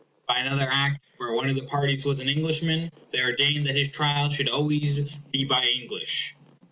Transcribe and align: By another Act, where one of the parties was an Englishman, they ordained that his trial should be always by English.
By 0.27 0.39
another 0.39 0.67
Act, 0.67 1.05
where 1.17 1.31
one 1.33 1.47
of 1.47 1.53
the 1.53 1.61
parties 1.61 2.05
was 2.07 2.21
an 2.21 2.27
Englishman, 2.27 2.91
they 3.11 3.21
ordained 3.21 3.67
that 3.67 3.75
his 3.75 3.87
trial 3.87 4.31
should 4.31 4.47
be 4.47 4.51
always 4.51 4.97
by 5.47 5.63
English. 5.65 6.33